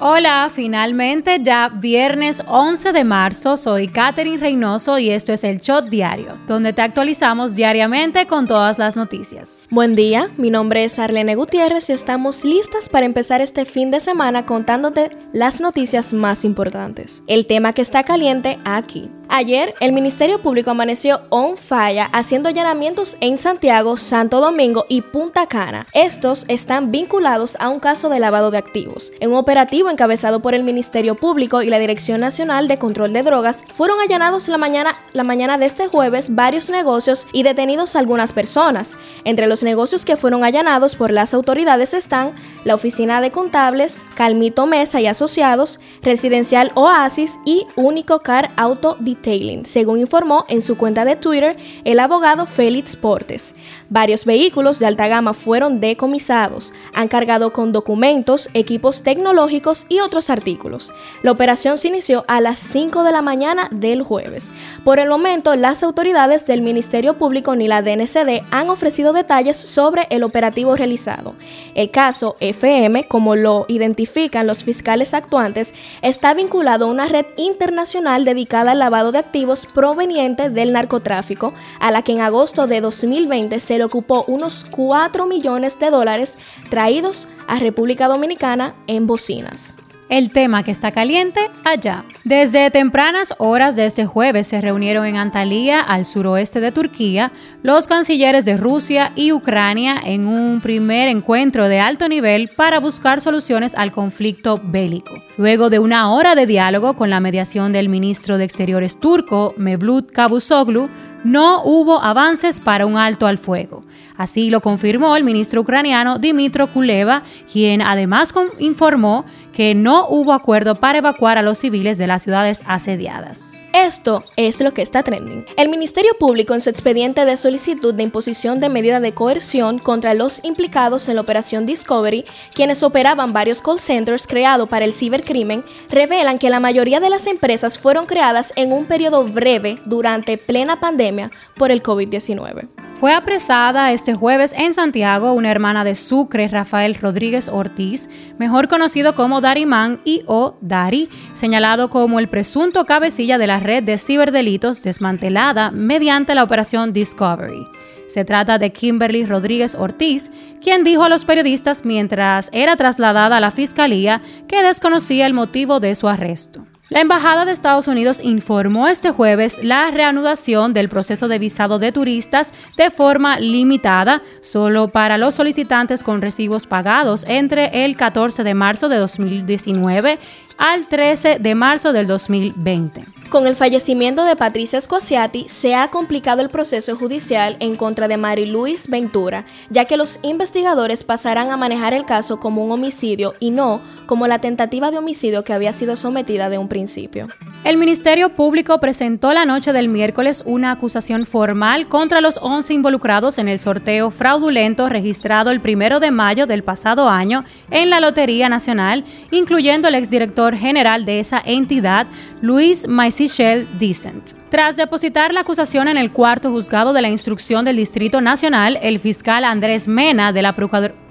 Hola, 0.00 0.48
finalmente 0.54 1.40
ya 1.42 1.68
viernes 1.74 2.44
11 2.46 2.92
de 2.92 3.02
marzo, 3.02 3.56
soy 3.56 3.88
Katherine 3.88 4.36
Reynoso 4.36 4.96
y 5.00 5.10
esto 5.10 5.32
es 5.32 5.42
el 5.42 5.58
Shot 5.58 5.86
Diario, 5.86 6.38
donde 6.46 6.72
te 6.72 6.82
actualizamos 6.82 7.56
diariamente 7.56 8.28
con 8.28 8.46
todas 8.46 8.78
las 8.78 8.94
noticias. 8.94 9.66
Buen 9.70 9.96
día, 9.96 10.30
mi 10.36 10.50
nombre 10.50 10.84
es 10.84 11.00
Arlene 11.00 11.34
Gutiérrez 11.34 11.90
y 11.90 11.94
estamos 11.94 12.44
listas 12.44 12.88
para 12.88 13.06
empezar 13.06 13.40
este 13.40 13.64
fin 13.64 13.90
de 13.90 13.98
semana 13.98 14.46
contándote 14.46 15.10
las 15.32 15.60
noticias 15.60 16.12
más 16.12 16.44
importantes. 16.44 17.24
El 17.26 17.46
tema 17.46 17.72
que 17.72 17.82
está 17.82 18.04
caliente 18.04 18.56
aquí. 18.64 19.10
Ayer, 19.30 19.74
el 19.80 19.92
Ministerio 19.92 20.40
Público 20.40 20.70
amaneció 20.70 21.20
on 21.28 21.58
fire 21.58 22.08
haciendo 22.12 22.48
allanamientos 22.48 23.18
en 23.20 23.36
Santiago, 23.36 23.98
Santo 23.98 24.40
Domingo 24.40 24.86
y 24.88 25.02
Punta 25.02 25.46
Cana. 25.46 25.86
Estos 25.92 26.46
están 26.48 26.90
vinculados 26.90 27.54
a 27.60 27.68
un 27.68 27.78
caso 27.78 28.08
de 28.08 28.20
lavado 28.20 28.50
de 28.50 28.56
activos. 28.56 29.12
En 29.20 29.32
un 29.32 29.36
operativo 29.36 29.90
encabezado 29.90 30.40
por 30.40 30.54
el 30.54 30.64
Ministerio 30.64 31.14
Público 31.14 31.60
y 31.60 31.68
la 31.68 31.78
Dirección 31.78 32.22
Nacional 32.22 32.68
de 32.68 32.78
Control 32.78 33.12
de 33.12 33.22
Drogas, 33.22 33.64
fueron 33.74 34.00
allanados 34.00 34.48
la 34.48 34.56
mañana, 34.56 34.94
la 35.12 35.24
mañana 35.24 35.58
de 35.58 35.66
este 35.66 35.88
jueves 35.88 36.34
varios 36.34 36.70
negocios 36.70 37.26
y 37.32 37.42
detenidos 37.42 37.96
algunas 37.96 38.32
personas. 38.32 38.96
Entre 39.24 39.46
los 39.46 39.62
negocios 39.62 40.06
que 40.06 40.16
fueron 40.16 40.42
allanados 40.42 40.96
por 40.96 41.10
las 41.10 41.34
autoridades 41.34 41.92
están 41.92 42.32
la 42.64 42.74
Oficina 42.74 43.20
de 43.20 43.30
Contables, 43.30 44.04
Calmito 44.14 44.66
Mesa 44.66 45.02
y 45.02 45.06
Asociados, 45.06 45.80
Residencial 46.02 46.72
Oasis 46.74 47.38
y 47.44 47.66
Único 47.76 48.20
Car 48.20 48.50
Auto 48.56 48.96
Detailing, 49.18 49.66
según 49.66 50.00
informó 50.00 50.44
en 50.48 50.62
su 50.62 50.76
cuenta 50.78 51.04
de 51.04 51.16
Twitter 51.16 51.56
el 51.84 52.00
abogado 52.00 52.46
Félix 52.46 52.96
Portes. 52.96 53.54
Varios 53.90 54.24
vehículos 54.24 54.78
de 54.78 54.86
alta 54.86 55.08
gama 55.08 55.34
fueron 55.34 55.80
decomisados, 55.80 56.72
han 56.94 57.08
cargado 57.08 57.52
con 57.52 57.72
documentos, 57.72 58.48
equipos 58.54 59.02
tecnológicos 59.02 59.86
y 59.88 60.00
otros 60.00 60.30
artículos. 60.30 60.92
La 61.22 61.32
operación 61.32 61.78
se 61.78 61.88
inició 61.88 62.24
a 62.28 62.40
las 62.40 62.58
5 62.58 63.02
de 63.02 63.12
la 63.12 63.22
mañana 63.22 63.68
del 63.72 64.02
jueves. 64.02 64.50
Por 64.84 64.98
el 64.98 65.08
momento, 65.08 65.56
las 65.56 65.82
autoridades 65.82 66.46
del 66.46 66.62
Ministerio 66.62 67.18
Público 67.18 67.56
ni 67.56 67.66
la 67.66 67.82
DNCD 67.82 68.42
han 68.50 68.70
ofrecido 68.70 69.12
detalles 69.12 69.56
sobre 69.56 70.06
el 70.10 70.22
operativo 70.22 70.76
realizado. 70.76 71.34
El 71.74 71.90
caso 71.90 72.36
FM, 72.40 73.04
como 73.08 73.36
lo 73.36 73.66
identifican 73.68 74.46
los 74.46 74.64
fiscales 74.64 75.14
actuantes, 75.14 75.74
está 76.02 76.34
vinculado 76.34 76.86
a 76.86 76.90
una 76.90 77.06
red 77.06 77.26
internacional 77.36 78.24
dedicada 78.24 78.72
al 78.72 78.78
lavado 78.78 79.07
de 79.12 79.18
activos 79.18 79.66
proveniente 79.66 80.50
del 80.50 80.72
narcotráfico, 80.72 81.54
a 81.80 81.90
la 81.90 82.02
que 82.02 82.12
en 82.12 82.20
agosto 82.20 82.66
de 82.66 82.80
2020 82.80 83.60
se 83.60 83.78
le 83.78 83.84
ocupó 83.84 84.24
unos 84.28 84.64
4 84.64 85.26
millones 85.26 85.78
de 85.78 85.90
dólares 85.90 86.38
traídos 86.70 87.28
a 87.46 87.58
República 87.58 88.08
Dominicana 88.08 88.74
en 88.86 89.06
bocinas 89.06 89.74
el 90.08 90.30
tema 90.30 90.62
que 90.62 90.70
está 90.70 90.92
caliente 90.92 91.40
allá. 91.64 92.04
Desde 92.24 92.70
tempranas 92.70 93.34
horas 93.38 93.76
de 93.76 93.86
este 93.86 94.06
jueves 94.06 94.46
se 94.46 94.60
reunieron 94.60 95.06
en 95.06 95.16
Antalya, 95.16 95.80
al 95.80 96.04
suroeste 96.04 96.60
de 96.60 96.72
Turquía, 96.72 97.32
los 97.62 97.86
cancilleres 97.86 98.44
de 98.44 98.56
Rusia 98.56 99.12
y 99.16 99.32
Ucrania 99.32 100.00
en 100.04 100.26
un 100.26 100.60
primer 100.60 101.08
encuentro 101.08 101.68
de 101.68 101.80
alto 101.80 102.08
nivel 102.08 102.48
para 102.48 102.80
buscar 102.80 103.20
soluciones 103.20 103.74
al 103.74 103.92
conflicto 103.92 104.60
bélico. 104.62 105.14
Luego 105.36 105.70
de 105.70 105.78
una 105.78 106.10
hora 106.12 106.34
de 106.34 106.46
diálogo 106.46 106.94
con 106.94 107.10
la 107.10 107.20
mediación 107.20 107.72
del 107.72 107.88
ministro 107.88 108.38
de 108.38 108.44
Exteriores 108.44 108.98
turco, 108.98 109.54
Mevlut 109.56 110.10
Cavusoglu, 110.10 110.88
no 111.24 111.62
hubo 111.64 112.00
avances 112.00 112.60
para 112.60 112.86
un 112.86 112.96
alto 112.96 113.26
al 113.26 113.38
fuego. 113.38 113.82
Así 114.18 114.50
lo 114.50 114.60
confirmó 114.60 115.16
el 115.16 115.22
ministro 115.22 115.60
ucraniano 115.60 116.18
Dimitro 116.18 116.70
Kuleva, 116.72 117.22
quien 117.50 117.80
además 117.80 118.34
informó 118.58 119.24
que 119.52 119.74
no 119.74 120.06
hubo 120.08 120.32
acuerdo 120.32 120.74
para 120.74 120.98
evacuar 120.98 121.38
a 121.38 121.42
los 121.42 121.58
civiles 121.58 121.98
de 121.98 122.08
las 122.08 122.24
ciudades 122.24 122.62
asediadas. 122.66 123.60
Esto 123.72 124.24
es 124.36 124.60
lo 124.60 124.74
que 124.74 124.82
está 124.82 125.02
trending. 125.02 125.44
El 125.56 125.68
Ministerio 125.68 126.12
Público 126.18 126.52
en 126.52 126.60
su 126.60 126.68
expediente 126.68 127.24
de 127.24 127.36
solicitud 127.36 127.94
de 127.94 128.02
imposición 128.02 128.58
de 128.60 128.68
medida 128.68 128.98
de 128.98 129.14
coerción 129.14 129.78
contra 129.78 130.14
los 130.14 130.44
implicados 130.44 131.08
en 131.08 131.14
la 131.14 131.20
operación 131.20 131.64
Discovery, 131.64 132.24
quienes 132.54 132.82
operaban 132.82 133.32
varios 133.32 133.62
call 133.62 133.78
centers 133.78 134.26
creados 134.26 134.68
para 134.68 134.84
el 134.84 134.92
cibercrimen, 134.92 135.64
revelan 135.90 136.38
que 136.38 136.50
la 136.50 136.60
mayoría 136.60 136.98
de 136.98 137.10
las 137.10 137.28
empresas 137.28 137.78
fueron 137.78 138.06
creadas 138.06 138.52
en 138.56 138.72
un 138.72 138.86
periodo 138.86 139.24
breve 139.24 139.78
durante 139.84 140.38
plena 140.38 140.80
pandemia 140.80 141.30
por 141.56 141.70
el 141.70 141.82
COVID-19. 141.82 142.68
Fue 142.98 143.12
apresada 143.12 143.92
este 143.92 144.12
jueves 144.14 144.52
en 144.58 144.74
Santiago 144.74 145.32
una 145.32 145.52
hermana 145.52 145.84
de 145.84 145.94
Sucre, 145.94 146.48
Rafael 146.48 146.96
Rodríguez 146.96 147.48
Ortiz, 147.48 148.10
mejor 148.38 148.66
conocido 148.66 149.14
como 149.14 149.40
Darimán 149.40 150.00
y 150.04 150.24
o 150.26 150.56
Dari, 150.62 151.08
señalado 151.32 151.90
como 151.90 152.18
el 152.18 152.26
presunto 152.26 152.86
cabecilla 152.86 153.38
de 153.38 153.46
la 153.46 153.60
red 153.60 153.84
de 153.84 153.98
ciberdelitos 153.98 154.82
desmantelada 154.82 155.70
mediante 155.70 156.34
la 156.34 156.42
operación 156.42 156.92
Discovery. 156.92 157.68
Se 158.08 158.24
trata 158.24 158.58
de 158.58 158.72
Kimberly 158.72 159.24
Rodríguez 159.24 159.76
Ortiz, 159.76 160.32
quien 160.60 160.82
dijo 160.82 161.04
a 161.04 161.08
los 161.08 161.24
periodistas 161.24 161.84
mientras 161.84 162.50
era 162.52 162.74
trasladada 162.74 163.36
a 163.36 163.40
la 163.40 163.52
fiscalía 163.52 164.22
que 164.48 164.60
desconocía 164.64 165.26
el 165.26 165.34
motivo 165.34 165.78
de 165.78 165.94
su 165.94 166.08
arresto. 166.08 166.66
La 166.90 167.02
Embajada 167.02 167.44
de 167.44 167.52
Estados 167.52 167.86
Unidos 167.86 168.18
informó 168.22 168.88
este 168.88 169.10
jueves 169.10 169.62
la 169.62 169.90
reanudación 169.90 170.72
del 170.72 170.88
proceso 170.88 171.28
de 171.28 171.38
visado 171.38 171.78
de 171.78 171.92
turistas 171.92 172.54
de 172.78 172.90
forma 172.90 173.38
limitada 173.38 174.22
solo 174.40 174.88
para 174.88 175.18
los 175.18 175.34
solicitantes 175.34 176.02
con 176.02 176.22
recibos 176.22 176.66
pagados 176.66 177.26
entre 177.28 177.84
el 177.84 177.94
14 177.94 178.42
de 178.42 178.54
marzo 178.54 178.88
de 178.88 178.96
2019 178.96 180.18
al 180.56 180.88
13 180.88 181.38
de 181.40 181.54
marzo 181.54 181.92
del 181.92 182.06
2020. 182.06 183.17
Con 183.28 183.46
el 183.46 183.56
fallecimiento 183.56 184.24
de 184.24 184.36
Patricia 184.36 184.80
Scoziati, 184.80 185.50
se 185.50 185.74
ha 185.74 185.90
complicado 185.90 186.40
el 186.40 186.48
proceso 186.48 186.96
judicial 186.96 187.58
en 187.60 187.76
contra 187.76 188.08
de 188.08 188.16
Mary 188.16 188.46
Louise 188.46 188.90
Ventura, 188.90 189.44
ya 189.68 189.84
que 189.84 189.98
los 189.98 190.18
investigadores 190.22 191.04
pasarán 191.04 191.50
a 191.50 191.58
manejar 191.58 191.92
el 191.92 192.06
caso 192.06 192.40
como 192.40 192.64
un 192.64 192.72
homicidio 192.72 193.34
y 193.38 193.50
no 193.50 193.82
como 194.06 194.26
la 194.26 194.40
tentativa 194.40 194.90
de 194.90 194.96
homicidio 194.96 195.44
que 195.44 195.52
había 195.52 195.74
sido 195.74 195.94
sometida 195.96 196.48
de 196.48 196.56
un 196.56 196.68
principio. 196.68 197.28
El 197.64 197.76
Ministerio 197.76 198.30
Público 198.30 198.80
presentó 198.80 199.32
la 199.34 199.44
noche 199.44 199.74
del 199.74 199.88
miércoles 199.88 200.42
una 200.46 200.70
acusación 200.70 201.26
formal 201.26 201.88
contra 201.88 202.22
los 202.22 202.38
11 202.40 202.72
involucrados 202.72 203.36
en 203.36 203.48
el 203.48 203.58
sorteo 203.58 204.10
fraudulento 204.10 204.88
registrado 204.88 205.50
el 205.50 205.60
primero 205.60 206.00
de 206.00 206.10
mayo 206.10 206.46
del 206.46 206.62
pasado 206.62 207.10
año 207.10 207.44
en 207.70 207.90
la 207.90 208.00
Lotería 208.00 208.48
Nacional, 208.48 209.04
incluyendo 209.32 209.88
el 209.88 209.96
exdirector 209.96 210.56
general 210.56 211.04
de 211.04 211.20
esa 211.20 211.42
entidad, 211.44 212.06
Luis 212.40 212.86
Maisichel 213.18 213.66
Decent. 213.78 214.34
Tras 214.48 214.76
depositar 214.76 215.34
la 215.34 215.40
acusación 215.40 215.88
en 215.88 215.96
el 215.96 216.12
cuarto 216.12 216.52
juzgado 216.52 216.92
de 216.92 217.02
la 217.02 217.08
instrucción 217.08 217.64
del 217.64 217.76
Distrito 217.76 218.20
Nacional, 218.20 218.78
el 218.80 219.00
fiscal 219.00 219.42
Andrés 219.44 219.88
Mena 219.88 220.32
de 220.32 220.42
la, 220.42 220.54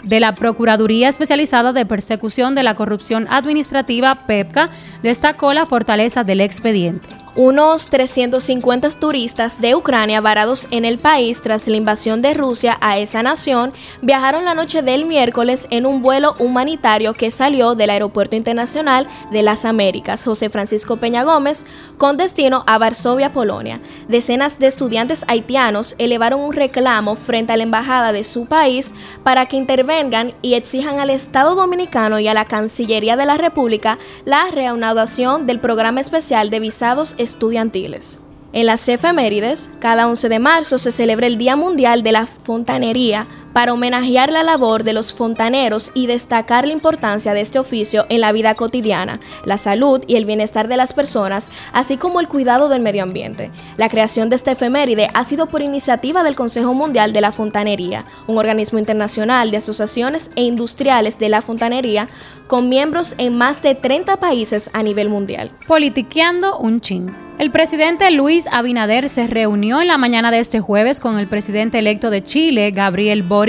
de 0.04 0.20
la 0.20 0.36
Procuraduría 0.36 1.10
Especializada 1.10 1.74
de 1.74 1.86
Persecución 1.86 2.56
de 2.56 2.64
la 2.64 2.76
Corrupción 2.76 3.28
Administrativa, 3.30 4.26
PEPCA, 4.28 4.70
destacó 5.04 5.54
la 5.54 5.66
fortaleza 5.66 6.24
del 6.24 6.42
expediente. 6.42 7.08
Unos 7.38 7.90
350 7.90 8.90
turistas 9.00 9.62
de 9.62 9.76
Ucrania 9.76 10.22
varados 10.22 10.68
en 10.72 10.86
el 10.86 10.98
país 10.98 11.40
tras 11.40 11.68
la 11.68 11.78
invasión 11.78 12.24
de 12.24 12.34
Rusia 12.34 12.80
a 12.82 12.98
esa 12.98 13.22
nación 13.22 13.74
viajaron 14.02 14.44
la 14.44 14.56
noche 14.56 14.82
del 14.82 15.06
miércoles 15.06 15.68
en 15.70 15.86
un 15.86 16.02
vuelo 16.02 16.36
humanitario 16.40 17.14
que 17.14 17.30
salió 17.30 17.76
del 17.76 17.92
Aeropuerto 17.92 18.36
Internacional 18.36 19.06
de 19.32 19.44
las 19.44 19.66
Américas 19.66 20.26
José 20.26 20.50
Francisco 20.50 20.98
Peña 20.98 21.24
Gómez 21.24 21.68
con 22.00 22.18
destino 22.18 22.64
a 22.66 22.80
Varsovia, 22.80 23.32
Polonia. 23.32 23.82
Decenas 24.08 24.58
de 24.58 24.66
estudiantes 24.66 25.24
haitianos 25.28 25.94
elevaron 26.00 26.42
un 26.42 26.54
reclamo 26.54 27.16
frente 27.16 27.54
a 27.54 27.58
la 27.58 27.64
embajada 27.64 28.14
de 28.14 28.24
su 28.24 28.48
país 28.48 28.96
para 29.22 29.46
que 29.46 29.58
intervengan 29.88 30.34
y 30.42 30.56
exijan 30.56 31.00
al 31.00 31.10
Estado 31.10 31.56
Dominicano 31.56 32.20
y 32.20 32.28
a 32.28 32.34
la 32.34 32.44
Cancillería 32.44 33.16
de 33.16 33.26
la 33.26 33.38
República 33.38 33.98
la 34.26 34.50
reanudación 34.52 35.46
del 35.46 35.62
programa 35.62 36.02
especial 36.02 36.50
de 36.50 36.60
visados 36.60 37.16
estudiantiles. 37.18 38.20
En 38.52 38.66
las 38.66 38.88
efemérides, 38.90 39.70
cada 39.80 40.08
11 40.08 40.28
de 40.28 40.40
marzo 40.40 40.78
se 40.78 40.92
celebra 40.92 41.28
el 41.28 41.38
Día 41.38 41.56
Mundial 41.56 42.04
de 42.04 42.12
la 42.12 42.28
Fontanería 42.28 43.28
para 43.58 43.74
homenajear 43.74 44.32
la 44.32 44.44
labor 44.44 44.84
de 44.84 44.94
los 44.94 45.12
fontaneros 45.12 45.90
y 45.96 46.06
destacar 46.06 46.68
la 46.68 46.74
importancia 46.74 47.34
de 47.34 47.42
este 47.42 47.58
oficio 47.58 48.06
en 48.08 48.22
la 48.22 48.32
vida 48.32 48.54
cotidiana, 48.54 49.20
la 49.46 49.58
salud 49.58 50.04
y 50.06 50.16
el 50.16 50.26
bienestar 50.26 50.68
de 50.68 50.78
las 50.78 50.94
personas, 50.94 51.50
así 51.74 51.98
como 51.98 52.20
el 52.20 52.28
cuidado 52.28 52.70
del 52.70 52.84
medio 52.84 53.02
ambiente. 53.02 53.50
La 53.76 53.90
creación 53.90 54.30
de 54.30 54.36
esta 54.36 54.52
efeméride 54.52 55.08
ha 55.12 55.24
sido 55.24 55.48
por 55.48 55.64
iniciativa 55.64 56.22
del 56.22 56.36
Consejo 56.36 56.76
Mundial 56.76 57.14
de 57.14 57.22
la 57.22 57.32
Fontanería, 57.32 58.06
un 58.28 58.38
organismo 58.38 58.78
internacional 58.78 59.50
de 59.50 59.58
asociaciones 59.58 60.30
e 60.36 60.44
industriales 60.44 61.18
de 61.18 61.30
la 61.30 61.42
fontanería 61.42 62.10
con 62.46 62.70
miembros 62.70 63.16
en 63.18 63.38
más 63.40 63.64
de 63.64 63.74
30 63.74 64.18
países 64.18 64.70
a 64.74 64.84
nivel 64.84 65.10
mundial. 65.10 65.52
Politiqueando 65.68 66.60
un 66.60 66.80
chin. 66.80 67.12
El 67.40 67.52
presidente 67.52 68.10
Luis 68.10 68.48
Abinader 68.52 69.10
se 69.10 69.28
reunió 69.28 69.80
en 69.80 69.88
la 69.88 70.00
mañana 70.00 70.32
de 70.32 70.40
este 70.40 70.60
jueves 70.60 71.00
con 71.00 71.20
el 71.20 71.28
presidente 71.28 71.78
electo 71.78 72.10
de 72.10 72.24
Chile, 72.24 72.72
Gabriel 72.72 73.22
Boric 73.22 73.47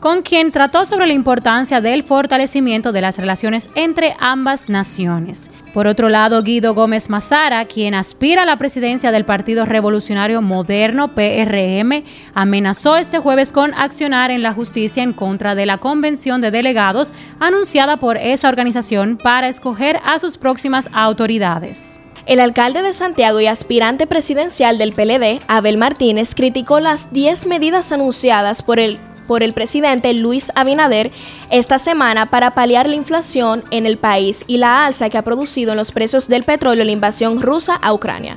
Con 0.00 0.22
quien 0.22 0.52
trató 0.52 0.84
sobre 0.84 1.06
la 1.06 1.12
importancia 1.12 1.80
del 1.80 2.04
fortalecimiento 2.04 2.92
de 2.92 3.00
las 3.00 3.18
relaciones 3.18 3.68
entre 3.74 4.14
ambas 4.20 4.68
naciones. 4.68 5.50
Por 5.74 5.86
otro 5.86 6.08
lado, 6.08 6.42
Guido 6.42 6.74
Gómez 6.74 7.10
Mazara, 7.10 7.64
quien 7.64 7.94
aspira 7.94 8.42
a 8.42 8.46
la 8.46 8.58
presidencia 8.58 9.10
del 9.10 9.24
Partido 9.24 9.64
Revolucionario 9.64 10.40
Moderno 10.40 11.14
PRM, 11.14 12.04
amenazó 12.34 12.96
este 12.96 13.18
jueves 13.18 13.52
con 13.52 13.74
accionar 13.74 14.30
en 14.30 14.42
la 14.42 14.52
justicia 14.52 15.02
en 15.02 15.12
contra 15.12 15.54
de 15.54 15.66
la 15.66 15.78
convención 15.78 16.40
de 16.40 16.50
delegados 16.50 17.12
anunciada 17.40 17.98
por 17.98 18.16
esa 18.16 18.48
organización 18.48 19.16
para 19.16 19.48
escoger 19.48 20.00
a 20.04 20.18
sus 20.18 20.38
próximas 20.38 20.88
autoridades. 20.92 21.98
El 22.28 22.40
alcalde 22.40 22.82
de 22.82 22.92
Santiago 22.92 23.40
y 23.40 23.46
aspirante 23.46 24.06
presidencial 24.06 24.76
del 24.76 24.92
PLD, 24.92 25.40
Abel 25.48 25.78
Martínez, 25.78 26.34
criticó 26.34 26.78
las 26.78 27.10
10 27.10 27.46
medidas 27.46 27.90
anunciadas 27.90 28.62
por 28.62 28.78
el 28.78 28.98
por 29.28 29.44
el 29.44 29.52
presidente 29.52 30.12
Luis 30.14 30.50
Abinader 30.56 31.12
esta 31.50 31.78
semana 31.78 32.26
para 32.26 32.54
paliar 32.54 32.88
la 32.88 32.96
inflación 32.96 33.62
en 33.70 33.86
el 33.86 33.98
país 33.98 34.42
y 34.48 34.56
la 34.56 34.86
alza 34.86 35.08
que 35.08 35.18
ha 35.18 35.22
producido 35.22 35.70
en 35.70 35.76
los 35.76 35.92
precios 35.92 36.26
del 36.26 36.42
petróleo 36.42 36.84
la 36.84 36.90
invasión 36.90 37.40
rusa 37.40 37.76
a 37.76 37.92
Ucrania. 37.92 38.36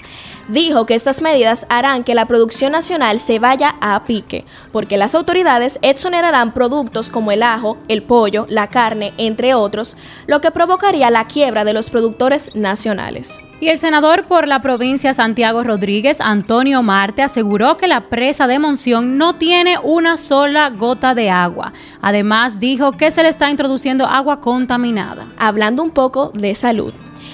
Dijo 0.52 0.86
que 0.86 0.96
estas 0.96 1.22
medidas 1.22 1.66
harán 1.70 2.04
que 2.04 2.14
la 2.14 2.26
producción 2.26 2.74
nacional 2.74 3.22
se 3.22 3.40
vaya 3.40 3.78
a 3.80 4.04
pique, 4.04 4.44
porque 4.74 4.98
las 4.98 5.16
autoridades 5.16 5.80
exonerarán 5.82 6.52
productos 6.54 7.10
como 7.10 7.32
el 7.32 7.42
ajo, 7.42 7.78
el 7.88 8.04
pollo, 8.04 8.48
la 8.50 8.68
carne, 8.68 9.14
entre 9.18 9.54
otros, 9.54 9.96
lo 10.28 10.42
que 10.42 10.52
provocaría 10.52 11.10
la 11.10 11.26
quiebra 11.26 11.64
de 11.64 11.72
los 11.72 11.90
productores 11.90 12.54
nacionales. 12.54 13.40
Y 13.62 13.70
el 13.70 13.80
senador 13.80 14.26
por 14.26 14.46
la 14.46 14.60
provincia 14.60 15.14
Santiago 15.14 15.64
Rodríguez, 15.64 16.20
Antonio 16.20 16.84
Marte, 16.84 17.22
aseguró 17.22 17.78
que 17.78 17.88
la 17.88 18.10
presa 18.10 18.46
de 18.46 18.60
Monción 18.60 19.18
no 19.18 19.36
tiene 19.36 19.78
una 19.82 20.18
sola 20.18 20.70
gota 20.72 21.16
de 21.16 21.30
agua. 21.30 21.72
Además, 22.02 22.60
dijo 22.60 22.92
que 22.92 23.10
se 23.10 23.24
le 23.24 23.30
está 23.30 23.50
introduciendo 23.50 24.06
agua 24.06 24.42
contaminada. 24.42 25.30
Hablando 25.38 25.82
un 25.82 25.92
poco 25.92 26.30
de 26.34 26.56
salud. 26.56 26.94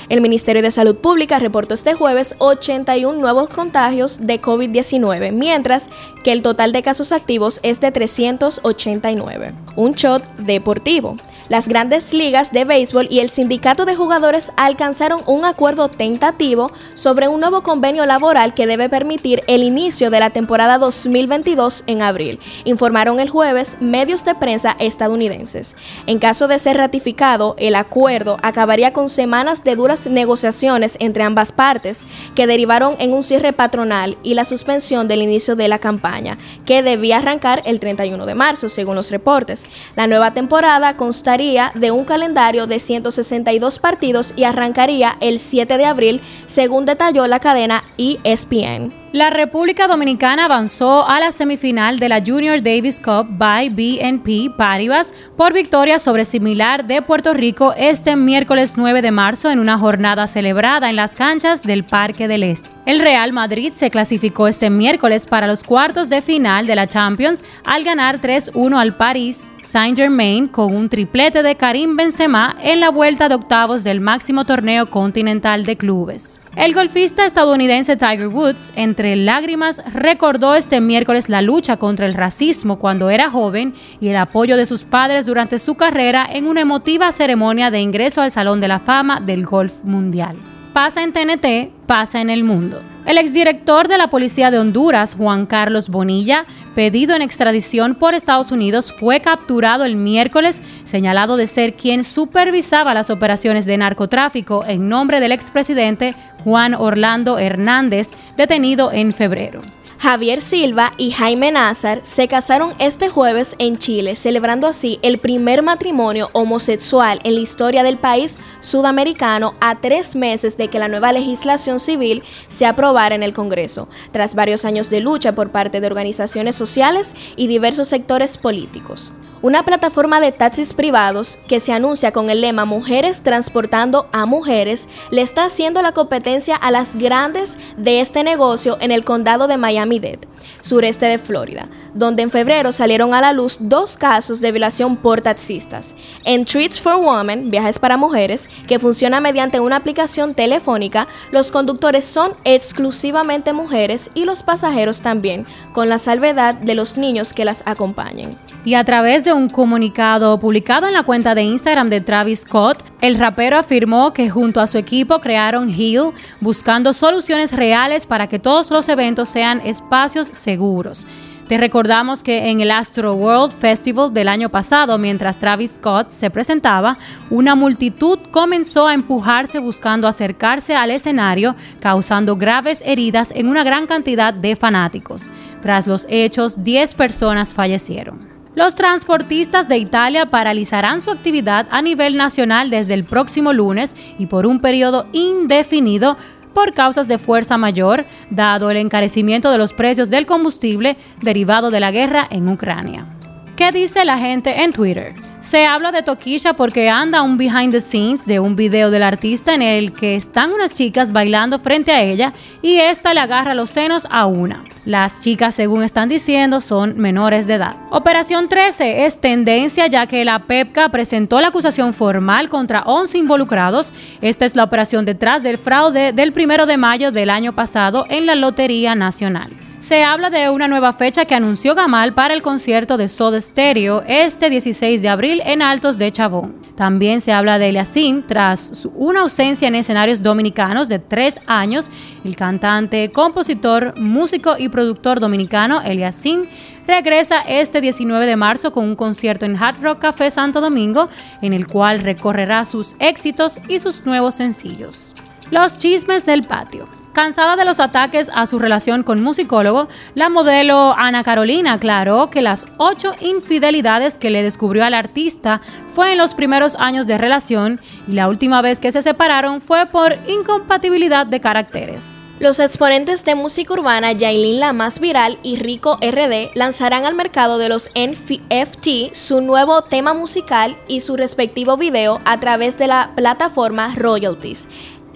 El 0.09 0.21
Ministerio 0.21 0.62
de 0.62 0.71
Salud 0.71 0.95
Pública 0.95 1.38
reportó 1.38 1.74
este 1.74 1.94
jueves 1.94 2.36
81 2.38 3.19
nuevos 3.19 3.50
contagios 3.50 4.25
de 4.25 4.39
COVID-19, 4.39 5.33
mientras 5.33 5.89
que 6.24 6.31
el 6.31 6.42
total 6.42 6.71
de 6.71 6.81
casos 6.81 7.12
activos 7.12 7.59
es 7.62 7.81
de 7.81 7.92
389. 7.92 9.54
Un 9.75 9.94
shot 9.95 10.24
deportivo. 10.38 11.18
Las 11.49 11.69
grandes 11.69 12.11
ligas 12.11 12.51
de 12.51 12.65
béisbol 12.65 13.07
y 13.09 13.19
el 13.19 13.29
sindicato 13.29 13.85
de 13.85 13.95
jugadores 13.95 14.51
alcanzaron 14.57 15.21
un 15.27 15.45
acuerdo 15.45 15.88
tentativo 15.88 16.73
sobre 16.94 17.29
un 17.29 17.39
nuevo 17.39 17.63
convenio 17.63 18.05
laboral 18.05 18.53
que 18.53 18.67
debe 18.67 18.89
permitir 18.89 19.44
el 19.47 19.63
inicio 19.63 20.09
de 20.09 20.19
la 20.19 20.29
temporada 20.31 20.77
2022 20.77 21.85
en 21.88 22.01
abril, 22.01 22.39
informaron 22.65 23.21
el 23.21 23.29
jueves 23.29 23.77
medios 23.79 24.25
de 24.25 24.35
prensa 24.35 24.75
estadounidenses. 24.77 25.77
En 26.05 26.19
caso 26.19 26.49
de 26.49 26.59
ser 26.59 26.75
ratificado, 26.77 27.55
el 27.57 27.75
acuerdo 27.75 28.38
acabaría 28.41 28.91
con 28.91 29.07
semanas 29.07 29.63
de 29.63 29.77
duras 29.77 30.05
negociaciones 30.07 30.97
entre 30.99 31.23
ambas 31.23 31.53
partes 31.53 32.05
que 32.35 32.47
derivaron 32.47 32.95
en 32.99 33.13
un 33.13 33.23
cierre 33.23 33.53
patronal 33.53 34.17
y 34.21 34.33
la 34.33 34.44
suspensión 34.44 35.07
del 35.07 35.21
inicio 35.21 35.55
de 35.55 35.69
la 35.69 35.79
campaña, 35.79 36.38
que 36.65 36.83
debía 36.83 37.19
arrancar 37.19 37.63
el 37.65 37.79
31 37.79 38.25
de 38.25 38.35
marzo, 38.35 38.67
según 38.67 38.95
los 38.95 39.11
reportes. 39.11 39.65
La 39.95 40.07
nueva 40.07 40.31
temporada 40.31 40.97
de 41.37 41.91
un 41.91 42.03
calendario 42.03 42.65
de 42.65 42.79
162 42.79 43.77
partidos 43.77 44.33
y 44.35 44.43
arrancaría 44.43 45.17
el 45.21 45.37
7 45.37 45.77
de 45.77 45.85
abril, 45.85 46.21
según 46.47 46.85
detalló 46.85 47.27
la 47.27 47.39
cadena 47.39 47.83
ESPN. 47.99 48.91
La 49.13 49.29
República 49.29 49.87
Dominicana 49.87 50.45
avanzó 50.45 51.07
a 51.07 51.19
la 51.19 51.31
semifinal 51.31 51.99
de 51.99 52.09
la 52.09 52.23
Junior 52.25 52.61
Davis 52.61 52.99
Cup 52.99 53.27
by 53.29 53.69
BNP 53.69 54.51
Paribas 54.57 55.13
por 55.35 55.53
victoria 55.53 55.99
sobre 55.99 56.25
similar 56.25 56.85
de 56.87 57.03
Puerto 57.03 57.33
Rico 57.33 57.73
este 57.77 58.15
miércoles 58.15 58.73
9 58.75 59.03
de 59.03 59.11
marzo 59.11 59.51
en 59.51 59.59
una 59.59 59.77
jornada 59.77 60.25
celebrada 60.25 60.89
en 60.89 60.95
las 60.95 61.15
canchas 61.15 61.61
del 61.61 61.83
Parque 61.83 62.27
del 62.27 62.41
Este. 62.41 62.76
El 62.87 62.99
Real 62.99 63.33
Madrid 63.33 63.73
se 63.73 63.89
clasificó 63.89 64.47
este 64.47 64.69
miércoles 64.69 65.25
para 65.25 65.45
los 65.45 65.61
cuartos 65.61 66.07
de 66.09 66.21
final 66.21 66.65
de 66.67 66.75
la 66.75 66.87
Champions 66.87 67.43
al 67.65 67.83
ganar 67.83 68.21
3-1 68.21 68.79
al 68.79 68.95
Paris 68.95 69.51
Saint-Germain 69.61 70.47
con 70.47 70.73
un 70.73 70.87
triplete 70.87 71.43
de 71.43 71.55
Karim 71.55 71.97
Benzema 71.97 72.55
en 72.63 72.79
la 72.79 72.89
vuelta 72.89 73.27
de 73.27 73.35
octavos 73.35 73.83
del 73.83 73.99
máximo 73.99 74.45
torneo 74.45 74.85
continental 74.89 75.65
de 75.65 75.75
clubes. 75.75 76.39
El 76.55 76.73
golfista 76.73 77.25
estadounidense 77.25 77.97
Tiger 77.97 78.29
Woods, 78.29 78.71
entre 78.77 79.17
lágrimas, 79.17 79.83
recordó 79.93 80.55
este 80.55 80.79
miércoles 80.79 81.27
la 81.27 81.41
lucha 81.41 81.75
contra 81.75 82.05
el 82.05 82.13
racismo 82.13 82.79
cuando 82.79 83.09
era 83.09 83.29
joven 83.29 83.73
y 83.99 84.07
el 84.07 84.15
apoyo 84.15 84.55
de 84.55 84.65
sus 84.65 84.85
padres 84.85 85.25
durante 85.25 85.59
su 85.59 85.75
carrera 85.75 86.25
en 86.31 86.47
una 86.47 86.61
emotiva 86.61 87.11
ceremonia 87.11 87.69
de 87.69 87.81
ingreso 87.81 88.21
al 88.21 88.31
Salón 88.31 88.61
de 88.61 88.69
la 88.69 88.79
Fama 88.79 89.19
del 89.19 89.45
Golf 89.45 89.83
Mundial. 89.83 90.37
Pasa 90.77 91.01
en 91.01 91.12
TNT, 91.12 91.71
pasa 91.88 92.21
en 92.21 92.29
el 92.29 92.44
mundo. 92.44 92.79
El 93.07 93.18
exdirector 93.18 93.88
de 93.88 93.97
la 93.97 94.12
Policía 94.12 94.51
de 94.51 94.59
Honduras, 94.59 95.15
Juan 95.15 95.47
Carlos 95.47 95.89
Bonilla, 95.89 96.45
pedido 96.75 97.15
en 97.15 97.24
extradición 97.24 97.95
por 97.95 98.13
Estados 98.13 98.51
Unidos, 98.51 98.94
fue 98.94 99.19
capturado 99.19 99.85
el 99.85 99.95
miércoles, 99.95 100.62
señalado 100.83 101.35
de 101.35 101.47
ser 101.47 101.74
quien 101.74 102.03
supervisaba 102.03 102.94
las 102.94 103.09
operaciones 103.09 103.65
de 103.65 103.75
narcotráfico 103.79 104.63
en 104.68 104.88
nombre 104.88 105.19
del 105.19 105.31
expresidente 105.31 106.13
Juan 106.44 106.75
Orlando 106.75 107.39
Hernández, 107.39 108.12
detenido 108.38 108.91
en 108.91 109.13
febrero. 109.13 109.63
Javier 109.99 110.41
Silva 110.41 110.94
y 110.97 111.09
Jaime 111.09 111.51
Nazar 111.51 112.01
se 112.03 112.27
casaron 112.27 112.73
este 112.77 113.09
jueves 113.09 113.55
en 113.57 113.79
Chile, 113.79 114.15
celebrando 114.15 114.67
así 114.67 114.99
el 115.01 115.17
primer 115.17 115.63
matrimonio 115.63 116.29
homosexual 116.33 117.19
en 117.23 117.33
la 117.33 117.41
historia 117.41 117.81
del 117.81 117.97
país 117.97 118.38
sudamericano 118.59 119.55
a 119.59 119.81
tres 119.81 120.15
meses 120.15 120.55
de 120.55 120.67
que 120.67 120.77
la 120.77 120.88
nueva 120.88 121.11
legislación 121.11 121.79
civil 121.79 122.21
se 122.47 122.67
aprobara 122.67 123.15
en 123.15 123.23
el 123.23 123.33
Congreso, 123.33 123.89
tras 124.11 124.35
varios 124.35 124.65
años 124.65 124.91
de 124.91 125.01
lucha 125.01 125.33
por 125.33 125.49
parte 125.49 125.81
de 125.81 125.88
organizaciones 125.88 126.55
sociales 126.55 127.15
y 127.35 127.47
diversos 127.47 127.88
sectores 127.88 128.38
políticos. 128.38 129.11
Una 129.43 129.61
plataforma 129.61 130.19
de 130.19 130.31
taxis 130.31 130.73
privados 130.73 131.37
que 131.47 131.59
se 131.59 131.71
anuncia 131.71 132.11
con 132.11 132.31
el 132.31 132.41
lema 132.41 132.65
Mujeres 132.65 133.21
transportando 133.21 134.07
a 134.11 134.25
mujeres 134.25 134.89
le 135.11 135.21
está 135.21 135.45
haciendo 135.45 135.83
la 135.83 135.91
competencia 135.91 136.55
a 136.55 136.71
las 136.71 136.95
grandes 136.95 137.55
de 137.77 138.01
este 138.01 138.23
negocio 138.23 138.79
en 138.81 138.91
el 138.91 139.05
condado 139.05 139.47
de 139.47 139.57
Miami-Dade, 139.57 140.27
sureste 140.61 141.05
de 141.05 141.19
Florida, 141.19 141.69
donde 141.93 142.23
en 142.23 142.31
febrero 142.31 142.71
salieron 142.71 143.13
a 143.13 143.21
la 143.21 143.31
luz 143.31 143.57
dos 143.59 143.95
casos 143.95 144.41
de 144.41 144.51
violación 144.51 144.97
por 144.97 145.21
taxistas. 145.21 145.94
En 146.23 146.44
Treats 146.44 146.79
for 146.79 146.95
Women, 146.95 147.51
viajes 147.51 147.77
para 147.77 147.95
mujeres, 147.95 148.49
que 148.67 148.79
funciona 148.79 149.21
mediante 149.21 149.59
una 149.59 149.75
aplicación 149.75 150.33
telefónica, 150.33 151.07
los 151.31 151.51
conductores 151.51 152.06
son 152.06 152.33
exclusivamente 152.44 153.53
mujeres 153.53 154.09
y 154.15 154.25
los 154.25 154.41
pasajeros 154.41 155.01
también, 155.01 155.45
con 155.73 155.89
la 155.89 155.99
salvedad 155.99 156.56
de 156.56 156.73
los 156.73 156.97
niños 156.97 157.33
que 157.33 157.45
las 157.45 157.61
acompañen. 157.67 158.35
Y 158.65 158.73
a 158.73 158.83
través 158.83 159.23
de 159.27 159.33
un 159.33 159.49
comunicado 159.49 160.39
publicado 160.39 160.87
en 160.87 160.93
la 160.93 161.03
cuenta 161.03 161.35
de 161.35 161.43
Instagram 161.43 161.89
de 161.89 161.99
Travis 161.99 162.39
Scott, 162.39 162.81
el 163.01 163.15
rapero 163.15 163.57
afirmó 163.57 164.13
que 164.13 164.29
junto 164.29 164.61
a 164.61 164.67
su 164.67 164.77
equipo 164.77 165.19
crearon 165.19 165.69
Heal, 165.69 166.13
buscando 166.39 166.93
soluciones 166.93 167.51
reales 167.51 168.05
para 168.05 168.27
que 168.27 168.39
todos 168.39 168.71
los 168.71 168.87
eventos 168.87 169.27
sean 169.27 169.59
espacios 169.65 170.27
seguros. 170.27 171.05
Te 171.49 171.57
recordamos 171.57 172.23
que 172.23 172.49
en 172.49 172.61
el 172.61 172.71
Astro 172.71 173.15
World 173.15 173.51
Festival 173.51 174.13
del 174.13 174.29
año 174.29 174.47
pasado, 174.47 174.97
mientras 174.97 175.37
Travis 175.37 175.71
Scott 175.71 176.11
se 176.11 176.29
presentaba, 176.29 176.97
una 177.29 177.53
multitud 177.53 178.19
comenzó 178.31 178.87
a 178.87 178.93
empujarse 178.93 179.59
buscando 179.59 180.07
acercarse 180.07 180.73
al 180.73 180.91
escenario, 180.91 181.57
causando 181.81 182.37
graves 182.37 182.81
heridas 182.85 183.31
en 183.35 183.49
una 183.49 183.65
gran 183.65 183.87
cantidad 183.87 184.33
de 184.33 184.55
fanáticos. 184.55 185.29
Tras 185.61 185.85
los 185.85 186.05
hechos, 186.09 186.63
10 186.63 186.93
personas 186.93 187.53
fallecieron. 187.53 188.36
Los 188.57 188.73
transportistas 188.73 189.69
de 189.69 189.78
Italia 189.78 190.31
paralizarán 190.31 190.99
su 190.99 191.11
actividad 191.11 191.68
a 191.69 191.83
nivel 191.83 192.18
nacional 192.18 192.71
desde 192.71 192.95
el 192.95 193.04
próximo 193.04 193.54
lunes 193.54 193.95
y 194.18 194.26
por 194.26 194.47
un 194.47 194.61
periodo 194.61 195.06
indefinido 195.14 196.18
por 196.56 196.73
causas 196.73 197.07
de 197.07 197.19
fuerza 197.19 197.59
mayor, 197.59 198.04
dado 198.31 198.71
el 198.71 198.78
encarecimiento 198.78 199.52
de 199.52 199.59
los 199.59 199.73
precios 199.73 200.09
del 200.09 200.26
combustible 200.26 200.97
derivado 201.21 201.69
de 201.69 201.80
la 201.80 201.92
guerra 201.92 202.26
en 202.31 202.49
Ucrania. 202.49 203.17
¿Qué 203.57 203.71
dice 203.71 204.06
la 204.06 204.19
gente 204.19 204.61
en 204.61 204.71
Twitter? 204.71 205.16
Se 205.40 205.66
habla 205.66 205.92
de 205.92 206.04
Toquilla 206.04 206.54
porque 206.54 206.92
anda 206.92 207.23
un 207.23 207.37
behind 207.37 207.71
the 207.71 207.81
scenes 207.81 208.23
de 208.28 208.40
un 208.40 208.56
video 208.56 208.92
del 208.92 209.02
artista 209.02 209.56
en 209.56 209.64
el 209.64 209.94
que 209.94 210.16
están 210.16 210.54
unas 210.54 210.76
chicas 210.76 211.11
bailando 211.11 211.57
frente 211.57 211.92
a 211.92 212.04
ella 212.04 212.33
y 212.61 212.76
esta 212.76 213.16
le 213.16 213.19
agarra 213.19 213.56
los 213.56 213.71
senos 213.71 214.06
a 214.11 214.28
una. 214.28 214.64
Las 214.85 215.21
chicas, 215.21 215.56
según 215.56 215.81
están 215.81 216.07
diciendo, 216.07 216.61
son 216.61 216.99
menores 216.99 217.47
de 217.47 217.56
edad. 217.56 217.78
Operación 217.90 218.47
13 218.47 219.07
es 219.07 219.21
tendencia 219.21 219.87
ya 219.87 220.06
que 220.06 220.23
la 220.23 220.45
PEPCA 220.45 220.90
presentó 220.90 221.42
la 221.42 221.47
acusación 221.47 221.95
formal 221.95 222.49
contra 222.49 222.83
11 222.83 223.18
involucrados. 223.18 223.92
Esta 224.21 224.45
es 224.45 224.56
la 224.56 224.66
operación 224.66 225.04
detrás 225.04 225.42
del 225.42 225.57
fraude 225.57 226.14
del 226.14 226.31
primero 226.31 226.68
de 226.68 226.78
mayo 226.78 227.11
del 227.11 227.31
año 227.31 227.56
pasado 227.56 228.06
en 228.07 228.28
la 228.28 228.35
Lotería 228.35 228.94
Nacional. 228.94 229.49
Se 229.79 230.03
habla 230.03 230.31
de 230.31 230.49
una 230.49 230.67
nueva 230.67 230.91
fecha 230.91 231.25
que 231.25 231.35
anunció 231.35 231.75
Gamal 231.75 232.15
para 232.15 232.33
el 232.33 232.41
concierto 232.41 232.97
de 232.97 233.07
Soda 233.07 233.39
Stereo 233.39 234.03
este 234.07 234.49
16 234.49 235.03
de 235.03 235.07
abril 235.07 235.39
en 235.45 235.61
Altos 235.61 235.99
de 235.99 236.11
Chabón. 236.11 236.55
También 236.75 237.21
se 237.21 237.31
habla 237.31 237.59
de 237.59 237.69
Eliasim 237.69 238.23
tras 238.23 238.87
una 238.95 239.21
ausencia 239.21 239.67
en 239.67 239.75
escenarios 239.75 240.23
dominicanos 240.23 240.89
de 240.89 240.97
tres 240.97 241.39
años. 241.45 241.91
El 242.25 242.35
cantante, 242.35 243.11
compositor, 243.11 243.93
músico 243.99 244.55
y 244.57 244.69
productor 244.69 245.19
dominicano 245.19 245.79
Eliasim 245.83 246.45
regresa 246.87 247.41
este 247.41 247.79
19 247.79 248.25
de 248.25 248.35
marzo 248.35 248.71
con 248.71 248.83
un 248.83 248.95
concierto 248.95 249.45
en 249.45 249.61
Hard 249.61 249.83
Rock 249.83 249.99
Café 249.99 250.31
Santo 250.31 250.59
Domingo 250.59 251.07
en 251.43 251.53
el 251.53 251.67
cual 251.67 251.99
recorrerá 251.99 252.65
sus 252.65 252.95
éxitos 252.97 253.59
y 253.67 253.77
sus 253.77 254.07
nuevos 254.07 254.33
sencillos. 254.33 255.13
Los 255.51 255.77
chismes 255.77 256.25
del 256.25 256.45
patio. 256.45 256.96
Cansada 257.18 257.56
de 257.56 257.66
los 257.66 257.80
ataques 257.80 258.30
a 258.31 258.45
su 258.45 258.59
relación 258.59 259.02
con 259.02 259.24
musicólogo, 259.24 259.88
la 260.14 260.30
modelo 260.30 260.94
Ana 260.95 261.24
Carolina 261.24 261.74
aclaró 261.74 262.30
que 262.30 262.44
las 262.44 262.68
ocho 262.78 263.12
infidelidades 263.19 264.19
que 264.19 264.30
le 264.30 264.44
descubrió 264.44 264.86
al 264.86 264.94
artista 264.94 265.59
fue 265.92 266.12
en 266.12 266.19
los 266.19 266.36
primeros 266.36 266.76
años 266.76 267.07
de 267.07 267.18
relación 267.18 267.81
y 268.07 268.12
la 268.12 268.28
última 268.28 268.62
vez 268.62 268.80
que 268.80 268.92
se 268.92 269.02
separaron 269.02 269.62
fue 269.62 269.88
por 269.88 270.16
incompatibilidad 270.28 271.26
de 271.26 271.40
caracteres. 271.40 272.21
Los 272.40 272.59
exponentes 272.59 273.26
de 273.26 273.33
música 273.33 273.74
urbana 273.74 274.12
Yailin 274.12 274.59
La 274.59 274.71
Más 274.71 275.00
Viral 275.00 275.40
y 275.42 275.56
Rico 275.56 275.97
RD 276.00 276.52
lanzarán 276.54 277.07
al 277.07 277.16
mercado 277.16 277.57
de 277.57 277.68
los 277.68 277.90
NFT 277.95 279.16
su 279.16 279.42
nuevo 279.42 279.81
tema 279.81 280.14
musical 280.14 280.78
y 280.88 281.02
su 281.02 281.18
respectivo 281.18 281.78
video 281.78 282.19
a 282.26 282.40
través 282.40 282.78
de 282.78 282.86
la 282.86 283.09
plataforma 283.16 283.95
Royalties 283.95 284.68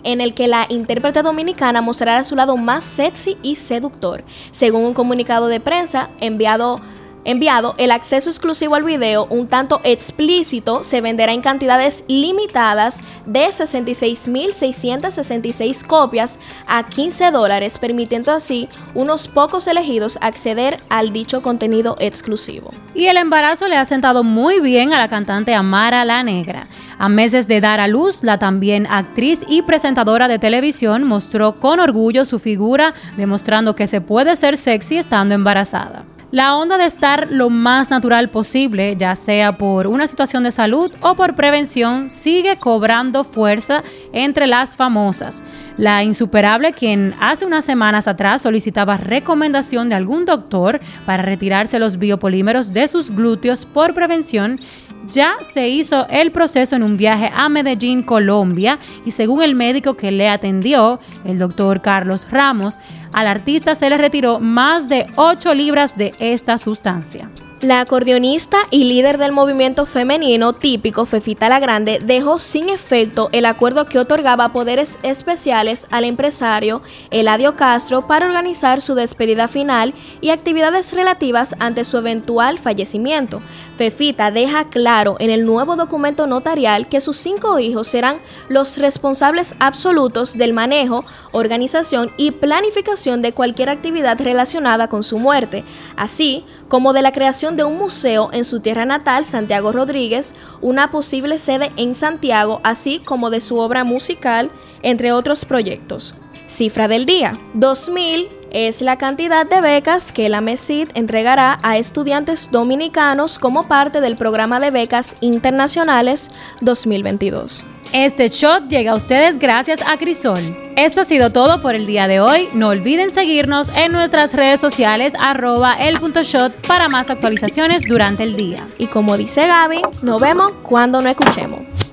en 0.03 0.21
el 0.21 0.33
que 0.33 0.47
la 0.47 0.65
intérprete 0.69 1.21
dominicana 1.21 1.81
mostrará 1.81 2.23
su 2.23 2.35
lado 2.35 2.57
más 2.57 2.83
sexy 2.83 3.37
y 3.41 3.55
seductor. 3.55 4.23
Según 4.51 4.83
un 4.85 4.93
comunicado 4.93 5.47
de 5.47 5.59
prensa 5.59 6.09
enviado 6.19 6.81
enviado, 7.25 7.75
el 7.77 7.91
acceso 7.91 8.29
exclusivo 8.29 8.75
al 8.75 8.83
video, 8.83 9.25
un 9.29 9.47
tanto 9.47 9.81
explícito, 9.83 10.83
se 10.83 11.01
venderá 11.01 11.33
en 11.33 11.41
cantidades 11.41 12.03
limitadas 12.07 12.99
de 13.25 13.47
66.666 13.47 15.85
copias 15.85 16.39
a 16.67 16.87
15 16.87 17.31
dólares, 17.31 17.77
permitiendo 17.77 18.31
así 18.31 18.69
unos 18.93 19.27
pocos 19.27 19.67
elegidos 19.67 20.17
acceder 20.21 20.77
al 20.89 21.13
dicho 21.13 21.41
contenido 21.41 21.95
exclusivo. 21.99 22.71
Y 22.93 23.07
el 23.07 23.17
embarazo 23.17 23.67
le 23.67 23.77
ha 23.77 23.85
sentado 23.85 24.23
muy 24.23 24.59
bien 24.59 24.93
a 24.93 24.99
la 24.99 25.09
cantante 25.09 25.53
Amara 25.53 26.05
La 26.05 26.23
Negra. 26.23 26.67
A 26.97 27.09
meses 27.09 27.47
de 27.47 27.61
dar 27.61 27.79
a 27.79 27.87
luz, 27.87 28.23
la 28.23 28.37
también 28.37 28.85
actriz 28.87 29.43
y 29.47 29.63
presentadora 29.63 30.27
de 30.27 30.39
televisión 30.39 31.03
mostró 31.03 31.59
con 31.59 31.79
orgullo 31.79 32.25
su 32.25 32.37
figura, 32.37 32.93
demostrando 33.17 33.75
que 33.75 33.87
se 33.87 34.01
puede 34.01 34.35
ser 34.35 34.57
sexy 34.57 34.97
estando 34.97 35.33
embarazada. 35.33 36.05
La 36.31 36.55
onda 36.55 36.77
de 36.77 36.85
estar 36.85 37.10
lo 37.17 37.49
más 37.49 37.89
natural 37.89 38.29
posible, 38.29 38.95
ya 38.97 39.15
sea 39.15 39.57
por 39.57 39.87
una 39.87 40.07
situación 40.07 40.43
de 40.43 40.51
salud 40.51 40.91
o 41.01 41.15
por 41.15 41.35
prevención, 41.35 42.09
sigue 42.09 42.57
cobrando 42.57 43.23
fuerza 43.23 43.83
entre 44.13 44.47
las 44.47 44.75
famosas. 44.75 45.43
La 45.77 46.03
insuperable, 46.03 46.73
quien 46.73 47.15
hace 47.19 47.45
unas 47.45 47.65
semanas 47.65 48.07
atrás 48.07 48.41
solicitaba 48.41 48.97
recomendación 48.97 49.89
de 49.89 49.95
algún 49.95 50.25
doctor 50.25 50.79
para 51.05 51.23
retirarse 51.23 51.79
los 51.79 51.97
biopolímeros 51.97 52.73
de 52.73 52.87
sus 52.87 53.09
glúteos 53.09 53.65
por 53.65 53.93
prevención, 53.93 54.59
ya 55.07 55.37
se 55.41 55.69
hizo 55.69 56.07
el 56.09 56.31
proceso 56.31 56.75
en 56.75 56.83
un 56.83 56.97
viaje 56.97 57.31
a 57.33 57.49
Medellín, 57.49 58.03
Colombia, 58.03 58.79
y 59.05 59.11
según 59.11 59.41
el 59.43 59.55
médico 59.55 59.95
que 59.95 60.11
le 60.11 60.29
atendió, 60.29 60.99
el 61.25 61.39
doctor 61.39 61.81
Carlos 61.81 62.27
Ramos, 62.29 62.79
al 63.13 63.27
artista 63.27 63.75
se 63.75 63.89
le 63.89 63.97
retiró 63.97 64.39
más 64.39 64.89
de 64.89 65.07
8 65.15 65.53
libras 65.53 65.97
de 65.97 66.13
esta 66.19 66.57
sustancia. 66.57 67.29
La 67.61 67.79
acordeonista 67.79 68.57
y 68.71 68.85
líder 68.85 69.19
del 69.19 69.33
movimiento 69.33 69.85
femenino 69.85 70.51
típico 70.51 71.05
Fefita 71.05 71.47
la 71.47 71.59
Grande 71.59 72.01
dejó 72.03 72.39
sin 72.39 72.69
efecto 72.69 73.29
el 73.33 73.45
acuerdo 73.45 73.85
que 73.85 73.99
otorgaba 73.99 74.51
poderes 74.51 74.97
especiales 75.03 75.85
al 75.91 76.05
empresario 76.05 76.81
Eladio 77.11 77.55
Castro 77.55 78.07
para 78.07 78.25
organizar 78.25 78.81
su 78.81 78.95
despedida 78.95 79.47
final 79.47 79.93
y 80.21 80.31
actividades 80.31 80.93
relativas 80.93 81.55
ante 81.59 81.85
su 81.85 81.99
eventual 81.99 82.57
fallecimiento. 82.57 83.43
Fefita 83.75 84.31
deja 84.31 84.69
claro 84.69 85.17
en 85.19 85.29
el 85.29 85.45
nuevo 85.45 85.75
documento 85.75 86.25
notarial 86.25 86.87
que 86.87 86.99
sus 86.99 87.17
cinco 87.17 87.59
hijos 87.59 87.85
serán 87.85 88.17
los 88.49 88.79
responsables 88.79 89.55
absolutos 89.59 90.35
del 90.35 90.53
manejo, 90.53 91.05
organización 91.31 92.09
y 92.17 92.31
planificación 92.31 93.21
de 93.21 93.33
cualquier 93.33 93.69
actividad 93.69 94.19
relacionada 94.19 94.87
con 94.87 95.03
su 95.03 95.19
muerte, 95.19 95.63
así 95.95 96.43
como 96.67 96.93
de 96.93 97.01
la 97.01 97.11
de 97.55 97.63
un 97.63 97.77
museo 97.77 98.29
en 98.33 98.45
su 98.45 98.59
tierra 98.59 98.85
natal, 98.85 99.25
Santiago 99.25 99.71
Rodríguez, 99.71 100.33
una 100.61 100.91
posible 100.91 101.37
sede 101.37 101.71
en 101.77 101.95
Santiago, 101.95 102.61
así 102.63 102.99
como 102.99 103.29
de 103.29 103.41
su 103.41 103.57
obra 103.57 103.83
musical, 103.83 104.49
entre 104.81 105.11
otros 105.11 105.45
proyectos. 105.45 106.15
Cifra 106.47 106.87
del 106.87 107.05
día. 107.05 107.39
2000 107.53 108.40
es 108.51 108.81
la 108.81 108.97
cantidad 108.97 109.45
de 109.45 109.61
becas 109.61 110.11
que 110.11 110.29
la 110.29 110.41
MESID 110.41 110.89
entregará 110.93 111.59
a 111.63 111.77
estudiantes 111.77 112.51
dominicanos 112.51 113.39
como 113.39 113.67
parte 113.67 114.01
del 114.01 114.17
programa 114.17 114.59
de 114.59 114.71
becas 114.71 115.15
internacionales 115.21 116.29
2022. 116.61 117.65
Este 117.93 118.29
shot 118.29 118.69
llega 118.69 118.91
a 118.91 118.95
ustedes 118.95 119.37
gracias 119.37 119.81
a 119.85 119.97
Crisol. 119.97 120.57
Esto 120.77 121.01
ha 121.01 121.03
sido 121.03 121.31
todo 121.31 121.61
por 121.61 121.75
el 121.75 121.85
día 121.85 122.07
de 122.07 122.21
hoy. 122.21 122.47
No 122.53 122.69
olviden 122.69 123.09
seguirnos 123.09 123.69
en 123.75 123.91
nuestras 123.91 124.33
redes 124.33 124.61
sociales 124.61 125.13
arroba 125.19 125.73
el 125.73 125.99
punto 125.99 126.21
shot 126.23 126.65
para 126.67 126.87
más 126.87 127.09
actualizaciones 127.09 127.83
durante 127.83 128.23
el 128.23 128.35
día. 128.35 128.69
Y 128.77 128.87
como 128.87 129.17
dice 129.17 129.45
Gaby, 129.47 129.81
nos 130.01 130.21
vemos 130.21 130.53
cuando 130.63 131.01
no 131.01 131.09
escuchemos. 131.09 131.90